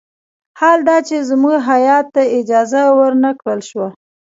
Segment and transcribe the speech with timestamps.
[0.59, 3.87] حال دا چې زموږ هیات ته اجازه ور نه کړل شوه.